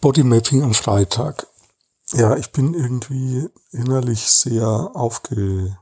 [0.00, 1.48] Bodymapping am Freitag.
[2.12, 5.76] Ja, ich bin irgendwie innerlich sehr aufgedreht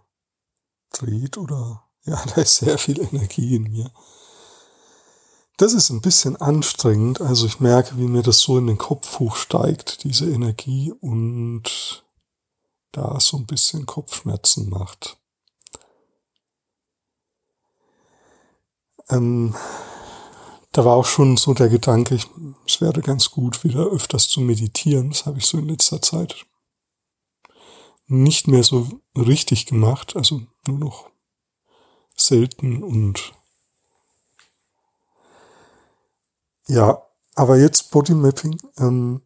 [1.36, 3.90] oder ja, da ist sehr viel Energie in mir.
[5.58, 7.20] Das ist ein bisschen anstrengend.
[7.20, 12.04] Also ich merke, wie mir das so in den Kopf hochsteigt, diese Energie und
[12.92, 15.18] da so ein bisschen Kopfschmerzen macht.
[19.08, 19.54] Ähm,
[20.76, 22.28] da war auch schon so der Gedanke, ich,
[22.66, 25.08] es wäre ganz gut, wieder öfters zu meditieren.
[25.08, 26.44] Das habe ich so in letzter Zeit
[28.08, 28.86] nicht mehr so
[29.16, 31.08] richtig gemacht, also nur noch
[32.14, 33.32] selten und
[36.68, 37.02] ja,
[37.34, 39.22] aber jetzt Bodymapping, ähm,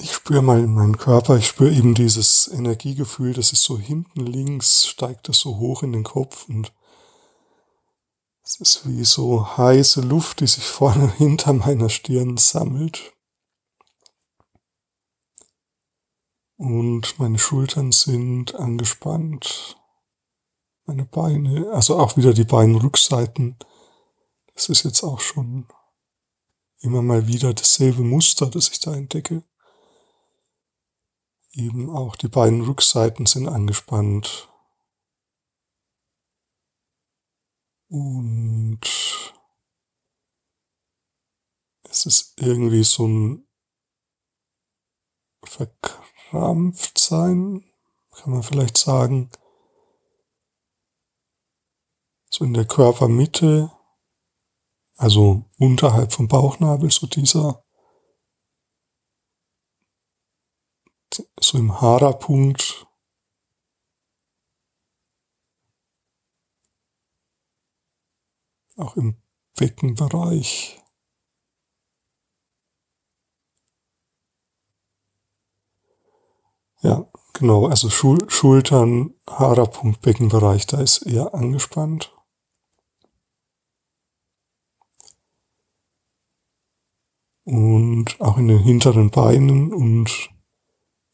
[0.00, 4.26] ich spüre mal in meinen Körper, ich spüre eben dieses Energiegefühl, das ist so hinten
[4.26, 6.74] links, steigt das so hoch in den Kopf und
[8.44, 13.12] es ist wie so heiße Luft, die sich vorne hinter meiner Stirn sammelt.
[16.56, 19.76] Und meine Schultern sind angespannt.
[20.86, 23.56] Meine Beine, also auch wieder die Beinrückseiten.
[24.54, 25.66] Das ist jetzt auch schon
[26.78, 29.42] immer mal wieder dasselbe Muster, das ich da entdecke.
[31.52, 34.48] Eben auch die beiden Rückseiten sind angespannt.
[37.94, 38.80] Und
[41.88, 43.46] es ist irgendwie so ein
[45.44, 47.64] verkrampft sein,
[48.10, 49.30] kann man vielleicht sagen.
[52.30, 53.70] So in der Körpermitte,
[54.96, 57.64] also unterhalb vom Bauchnabel, so dieser,
[61.38, 62.63] so im Hara-Punkt,
[68.76, 69.16] auch im
[69.58, 70.80] Beckenbereich.
[76.82, 82.12] Ja, genau, also Schul Schultern, Haarerpunkt, Beckenbereich, da ist eher angespannt.
[87.44, 90.30] Und auch in den hinteren Beinen und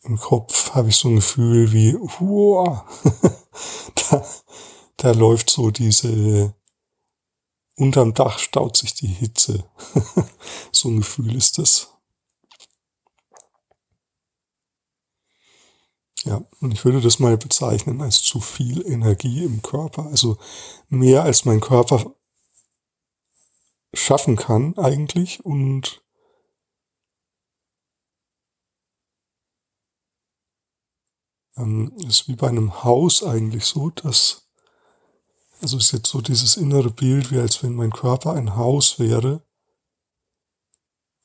[0.02, 2.84] im Kopf habe ich so ein Gefühl wie, wow,
[4.10, 4.24] da,
[4.96, 6.54] da läuft so diese
[7.80, 9.64] unterm Dach staut sich die Hitze.
[10.72, 11.88] so ein Gefühl ist das.
[16.24, 20.06] Ja, und ich würde das mal bezeichnen als zu viel Energie im Körper.
[20.06, 20.36] Also
[20.88, 22.14] mehr als mein Körper
[23.94, 26.04] schaffen kann eigentlich und
[31.56, 34.49] ähm, ist wie bei einem Haus eigentlich so, dass
[35.60, 39.42] also ist jetzt so dieses innere Bild, wie als wenn mein Körper ein Haus wäre.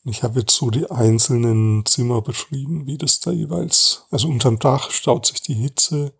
[0.04, 4.92] Ich habe jetzt so die einzelnen Zimmer beschrieben, wie das da jeweils, also unterm Dach
[4.92, 6.14] staut sich die Hitze.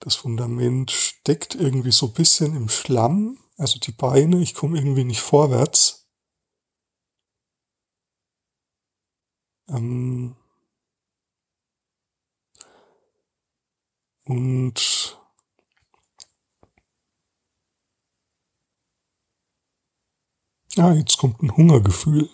[0.00, 5.04] Das Fundament steckt irgendwie so ein bisschen im Schlamm, also die Beine, ich komme irgendwie
[5.04, 6.06] nicht vorwärts.
[9.68, 10.36] Ähm,
[14.26, 15.18] Und
[20.74, 22.28] ja, jetzt kommt ein Hungergefühl.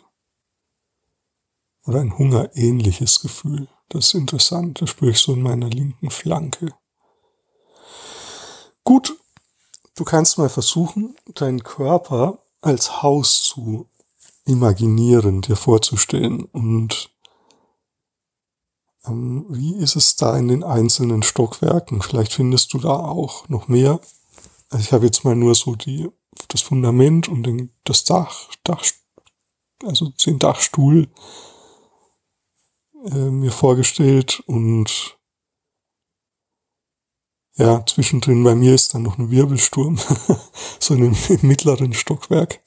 [1.84, 3.69] Oder ein hungerähnliches Gefühl.
[3.88, 4.81] Das ist interessant.
[4.81, 6.75] Das spüre ich so in meiner linken Flanke.
[8.84, 9.16] Gut,
[9.97, 13.88] du kannst mal versuchen, deinen Körper als Haus zu
[14.44, 17.11] imaginieren, dir vorzustellen und
[19.04, 22.02] wie ist es da in den einzelnen Stockwerken?
[22.02, 24.00] Vielleicht findest du da auch noch mehr.
[24.70, 26.08] Also ich habe jetzt mal nur so die,
[26.48, 28.84] das Fundament und den, das Dach, Dach,
[29.84, 31.08] also den Dachstuhl
[33.04, 35.19] äh, mir vorgestellt und
[37.56, 39.98] ja, zwischendrin bei mir ist dann noch ein Wirbelsturm,
[40.81, 42.62] so in im mittleren Stockwerk.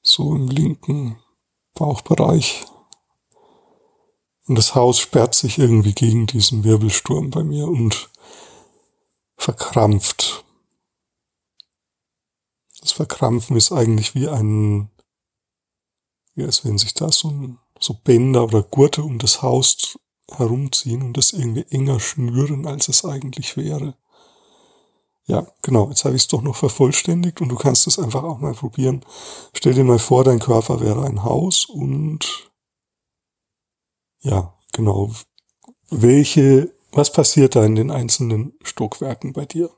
[0.00, 1.18] So im linken
[1.74, 2.64] Bauchbereich.
[4.46, 8.10] Und das Haus sperrt sich irgendwie gegen diesen Wirbelsturm bei mir und
[9.36, 10.44] verkrampft.
[12.80, 14.90] Das Verkrampfen ist eigentlich wie ein,
[16.34, 19.98] wie als wenn sich da so, so Bänder oder Gurte um das Haus
[20.30, 23.96] herumziehen und das irgendwie enger schnüren, als es eigentlich wäre.
[25.26, 28.38] Ja, genau, jetzt habe ich es doch noch vervollständigt und du kannst es einfach auch
[28.40, 29.04] mal probieren.
[29.54, 32.41] Stell dir mal vor, dein Körper wäre ein Haus und
[34.22, 35.12] ja, genau.
[35.90, 39.70] Welche, was passiert da in den einzelnen Stockwerken bei dir?